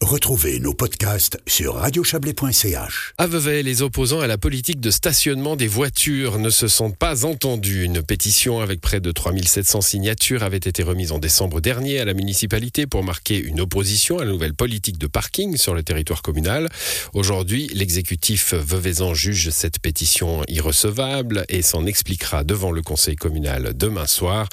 [0.00, 3.14] Retrouvez nos podcasts sur radiochablais.ch.
[3.18, 7.24] À Vevey, les opposants à la politique de stationnement des voitures ne se sont pas
[7.24, 7.82] entendus.
[7.82, 12.14] Une pétition avec près de 3700 signatures avait été remise en décembre dernier à la
[12.14, 16.68] municipalité pour marquer une opposition à la nouvelle politique de parking sur le territoire communal.
[17.12, 24.06] Aujourd'hui, l'exécutif veuvezan juge cette pétition irrecevable et s'en expliquera devant le conseil communal demain
[24.06, 24.48] soir.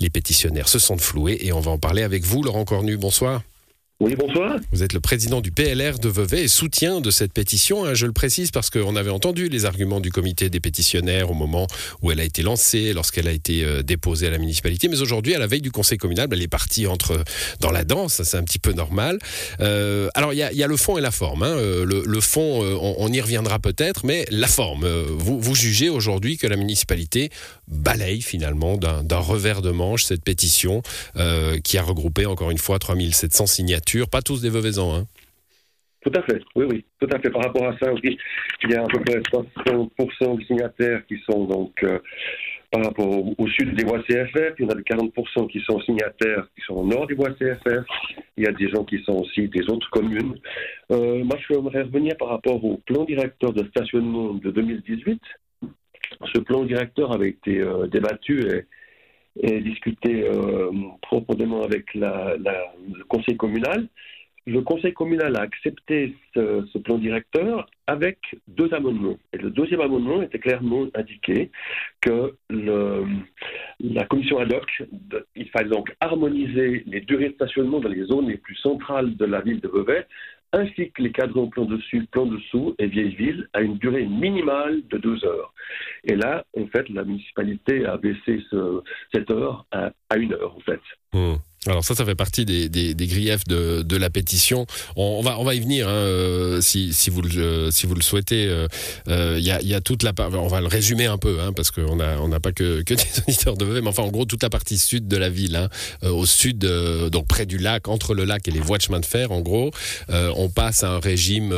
[0.00, 2.96] Les pétitionnaires se sont floués et on va en parler avec vous, Laurent Cornu.
[2.96, 3.42] Bonsoir.
[4.00, 4.60] Oui, bonsoir.
[4.70, 7.84] Vous êtes le président du PLR de Vevey et soutien de cette pétition.
[7.84, 11.34] Hein, je le précise parce qu'on avait entendu les arguments du comité des pétitionnaires au
[11.34, 11.66] moment
[12.00, 14.86] où elle a été lancée, lorsqu'elle a été euh, déposée à la municipalité.
[14.86, 17.24] Mais aujourd'hui, à la veille du conseil communal, elle est partie entre
[17.58, 18.22] dans la danse.
[18.22, 19.18] C'est un petit peu normal.
[19.58, 21.42] Euh, alors, il y a, le fond et la forme.
[21.42, 21.56] Hein.
[21.56, 24.86] Euh, le, fond, on, y reviendra peut-être, mais la forme.
[24.86, 27.30] Vous jugez aujourd'hui que la municipalité
[27.66, 30.82] balaye finalement d'un revers de manche cette pétition
[31.64, 34.94] qui a regroupé encore une fois 3700 signatures pas tous des Veuvezans.
[34.94, 35.06] Hein.
[36.00, 37.30] Tout à fait, oui, oui, tout à fait.
[37.30, 41.44] Par rapport à ça, il y a à peu près 60% de signataires qui sont
[41.44, 41.98] donc euh,
[42.70, 43.08] par rapport
[43.38, 44.54] au, sud des voies CFF.
[44.58, 47.84] Il y en a 40% qui sont signataires qui sont au nord des voies CFF.
[48.36, 50.36] Il y a des gens qui sont aussi des autres communes.
[50.92, 55.20] Euh, moi, je voudrais revenir par rapport au plan directeur de stationnement de 2018.
[56.32, 58.66] Ce plan directeur avait été euh, débattu et
[59.40, 60.70] et discuté euh,
[61.02, 63.88] profondément avec le conseil communal.
[64.46, 69.18] Le conseil communal a accepté ce, plan directeur avec deux amendements.
[69.34, 71.50] Et le deuxième amendement était clairement indiqué
[72.00, 74.84] que la commission ad hoc,
[75.36, 79.24] il fallait donc harmoniser les durées de stationnement dans les zones les plus centrales de
[79.26, 80.06] la ville de Vevey
[80.52, 84.82] ainsi que les cadrans plan dessus, plan dessous et vieille ville à une durée minimale
[84.88, 85.52] de deux heures.
[86.04, 88.82] Et là, en fait, la municipalité a baissé ce,
[89.12, 90.80] cette heure à, à, une heure, en fait.
[91.12, 91.27] Mmh.
[91.68, 94.66] Alors ça, ça fait partie des, des, des griefs de, de, la pétition.
[94.96, 98.00] On, va, on va y venir hein, euh, si, si, vous le, si vous le
[98.00, 98.44] souhaitez.
[98.44, 98.68] Il euh,
[99.08, 101.70] euh, y, a, y, a, toute la on va le résumer un peu hein, parce
[101.70, 104.24] qu'on a on n'a pas que, que des auditeurs de Vevey, mais enfin en gros
[104.24, 105.68] toute la partie sud de la ville, hein,
[106.08, 106.60] au sud
[107.10, 109.40] donc près du lac, entre le lac et les voies de chemin de fer, en
[109.40, 109.70] gros,
[110.08, 111.54] on passe à un régime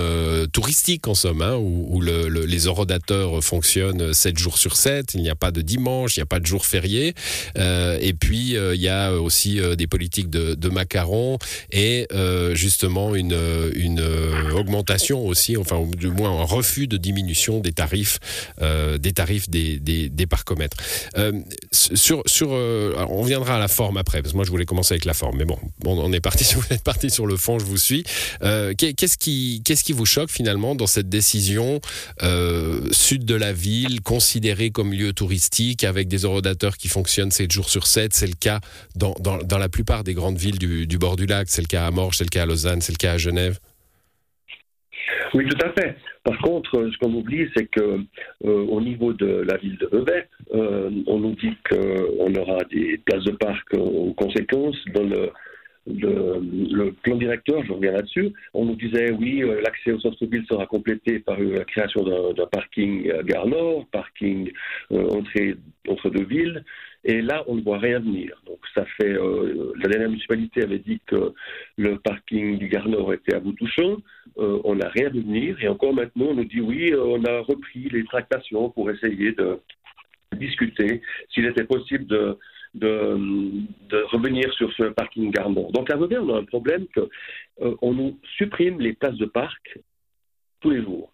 [0.52, 5.22] touristique en somme, hein, où, où le, les orodateurs fonctionnent 7 jours sur 7, il
[5.22, 7.14] n'y a pas de dimanche, il n'y a pas de jour férié,
[7.56, 11.36] et puis il y a aussi des politique de, de macarons
[11.72, 13.36] et euh, justement une,
[13.74, 14.00] une
[14.54, 18.18] augmentation aussi, enfin du moins un refus de diminution des tarifs,
[18.62, 20.78] euh, des tarifs des, des, des parcomètres.
[21.18, 21.32] Euh,
[21.70, 25.04] sur, sur, on viendra à la forme après, parce que moi je voulais commencer avec
[25.04, 27.76] la forme, mais bon, on est parti, vous êtes parti sur le fond, je vous
[27.76, 28.02] suis.
[28.40, 31.82] qu'est-ce qui, qu'est-ce qui vous choque finalement dans cette décision
[32.90, 37.68] sud de la ville, considérée comme lieu touristique, avec des orodateurs qui fonctionnent 7 jours
[37.68, 38.60] sur 7, c'est le cas
[38.96, 41.48] dans, dans, dans la plupart des grandes villes du, bord du lac.
[41.48, 43.58] C'est le cas à Morges, c'est le cas à Lausanne, c'est le cas à Genève.
[45.34, 45.96] Oui, tout à fait.
[46.24, 47.80] Par contre, ce qu'on oublie, c'est que
[48.44, 52.98] euh, au niveau de la ville de Vevey, euh, on nous dit qu'on aura des
[53.04, 55.30] places de parc en conséquence dans le,
[55.86, 60.66] le, plan directeur, je reviens là-dessus, on nous disait oui, euh, l'accès au centre-ville sera
[60.66, 64.50] complété par la création d'un parking gare nord, parking
[64.90, 65.56] entrée
[65.88, 66.64] entre deux villes,
[67.04, 68.42] et là, on ne voit rien venir.
[68.46, 69.12] Donc, ça fait.
[69.12, 71.32] Euh, la dernière municipalité avait dit que
[71.76, 73.96] le parking du Gare Nord était à bout touchant.
[74.38, 75.56] Euh, on n'a rien vu venir.
[75.62, 79.32] Et encore maintenant, on nous dit oui, euh, on a repris les tractations pour essayer
[79.32, 79.58] de
[80.36, 81.00] discuter
[81.32, 82.38] s'il était possible de,
[82.74, 85.72] de, revenir sur ce parking Gare Nord.
[85.72, 87.08] Donc, à Vevey, on a un problème que
[87.82, 89.78] on nous supprime les places de parc
[90.60, 91.12] tous les jours.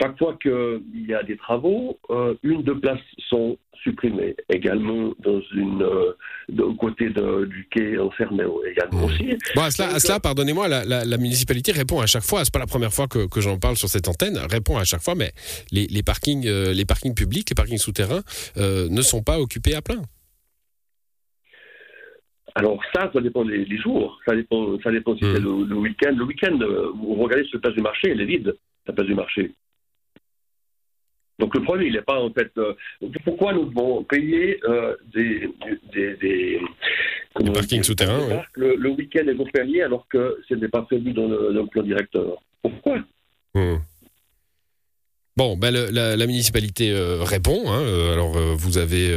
[0.00, 4.34] Chaque fois qu'il y a des travaux, euh, une, deux places sont supprimées.
[4.48, 9.04] Également dans une, euh, côté du quai en également mmh.
[9.04, 9.28] aussi.
[9.54, 12.42] Bon, à cela, pardonnez-moi, la, municipalité répond à chaque fois.
[12.44, 14.38] C'est pas la première fois que, j'en parle sur cette antenne.
[14.50, 15.32] Répond à chaque fois, mais
[15.70, 18.22] les, parkings, euh, les parkings publics, les parkings souterrains
[18.56, 20.00] ne sont pas occupés à plein.
[22.56, 24.18] Alors ça, ça dépend des, jours.
[24.26, 25.68] Ça dépend, ça dépend si c'est mmh.
[25.68, 26.14] le, week-end.
[26.16, 26.58] Le week-end,
[26.94, 29.52] vous regardez sur la place du marché, elle est vide, la place du marché.
[31.38, 32.50] Donc le problème, il n'est pas en fait.
[32.56, 32.72] Euh,
[33.24, 35.50] pourquoi nous devons payer euh, des,
[35.92, 36.60] des, des,
[37.52, 41.66] parkings souterrains le, week-end et jour férié alors que ce n'est pas prévu dans le,
[41.66, 43.00] plan directeur Pourquoi?
[43.54, 43.76] Hmm.
[45.38, 47.70] Bon, ben la, la, municipalité euh, répond.
[47.70, 49.14] Hein, euh, alors euh, vous avez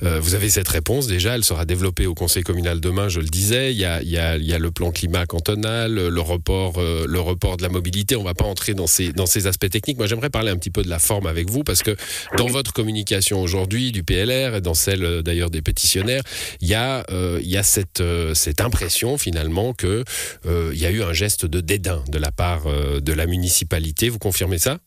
[0.00, 1.34] vous avez cette réponse déjà.
[1.34, 3.10] Elle sera développée au conseil communal demain.
[3.10, 3.70] Je le disais.
[3.70, 6.80] Il y a il y a, il y a le plan climat cantonal, le report
[6.80, 8.16] le report de la mobilité.
[8.16, 9.98] On va pas entrer dans ces dans ces aspects techniques.
[9.98, 11.94] Moi, j'aimerais parler un petit peu de la forme avec vous parce que
[12.38, 16.22] dans votre communication aujourd'hui du PLR et dans celle d'ailleurs des pétitionnaires,
[16.62, 18.02] il y a il y a cette
[18.32, 20.04] cette impression finalement que
[20.46, 24.08] il y a eu un geste de dédain de la part de la municipalité.
[24.08, 24.78] Vous confirmez ça?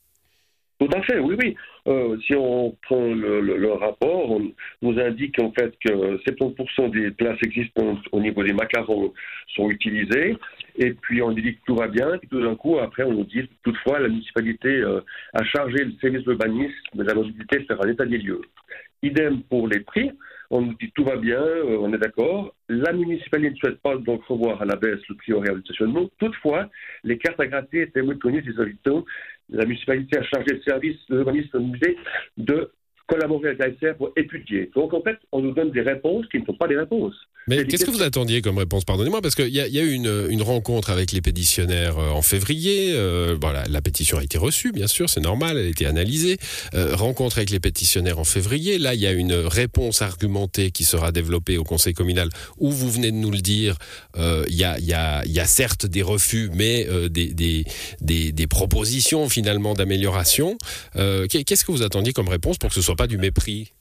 [0.80, 1.56] Tout à fait, oui, oui.
[1.88, 7.38] Euh, si on prend le, rapport, on nous indique en fait que 70% des places
[7.44, 9.14] existantes au niveau des macarons
[9.56, 10.38] sont utilisées,
[10.78, 13.26] et puis on dit que tout va bien, et tout d'un coup, après, on nous
[13.26, 15.02] dit toutefois, la municipalité euh,
[15.34, 18.42] a chargé le service urbanisme de la mobilité de faire un état des lieux.
[19.04, 20.12] Idem pour les prix,
[20.54, 22.54] on nous dit tout va bien, euh, on est d'accord.
[22.70, 26.10] La municipalité ne souhaite pas donc revoir à la baisse le prix horaire du stationnement.
[26.20, 26.70] Toutefois,
[27.04, 29.04] les cartes à gratter étaient reconnues des habitants
[29.50, 31.98] la municipalité a chargé le service de l'urbanisme musée
[32.38, 32.72] de
[33.08, 34.72] collaborer avec l'ASR pour étudier.
[34.74, 37.16] Donc en fait, on nous donne des réponses qui ne sont pas des réponses.
[37.48, 38.86] Mais qu'est-ce que vous attendiez comme réponse?
[38.86, 42.22] Pardonnez-moi, parce qu'il y, y, a eu une, une, rencontre avec les pétitionnaires euh, en
[42.22, 42.94] février.
[42.94, 46.38] Euh, voilà, la pétition a été reçue, bien sûr, c'est normal, elle a été analysée.
[46.74, 48.78] Euh, rencontre avec les pétitionnaires en février.
[48.78, 52.90] Là, il y a une réponse argumentée qui sera développée au conseil communal, où vous
[52.90, 53.78] venez de nous le dire,
[54.18, 57.66] euh, il y, a, y, a, y, a, certes des refus, mais des, des,
[58.02, 60.58] des, des, propositions finalement d'amélioration.
[60.96, 63.72] Qu'est-ce que vous attendiez comme réponse pour que ce soit pas du mépris?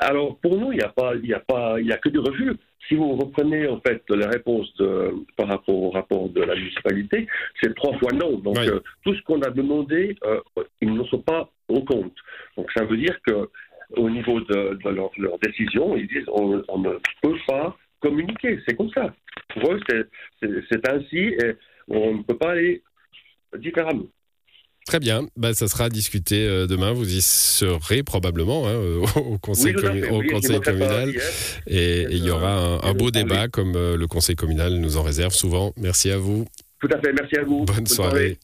[0.00, 2.52] Alors, pour nous, il n'y a, pas, il a, pas, il a que du refus.
[2.88, 7.26] Si vous reprenez en fait la réponse de, par rapport au rapport de la municipalité,
[7.62, 8.38] c'est trois fois non.
[8.38, 10.40] Donc, euh, tout ce qu'on a demandé, euh,
[10.80, 12.14] ils ne sont pas en compte.
[12.56, 13.48] Donc, ça veut dire que
[13.96, 18.60] au niveau de, leur, décision, ils disent on, ne peut pas communiquer.
[18.66, 19.12] C'est comme ça.
[19.48, 19.80] Pour eux,
[20.40, 21.56] c'est ainsi et
[21.88, 22.82] on ne peut pas aller
[23.58, 24.06] différemment.
[24.86, 26.92] Très bien, bah, ça sera discuté euh, demain.
[26.92, 28.74] Vous y serez probablement hein,
[29.16, 31.12] au conseil, communal.
[31.66, 35.34] Et il y aura un, beau débat comme euh, le conseil communal nous en réserve
[35.34, 35.72] souvent.
[35.76, 36.46] Merci à vous.
[36.80, 37.64] Tout à fait, merci à vous.
[37.64, 38.38] Bonne, soirée.